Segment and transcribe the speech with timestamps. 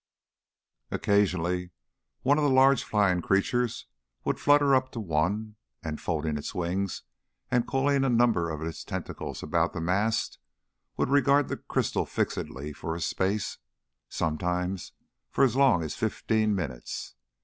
[0.89, 1.69] Occasionally
[2.23, 3.85] one of the large flying creatures
[4.25, 7.03] would flutter up to one, and, folding its wings
[7.51, 10.39] and coiling a number of its tentacles about the mast,
[10.97, 13.59] would regard the crystal fixedly for a space,
[14.09, 14.93] sometimes
[15.29, 17.13] for as long as fifteen minutes.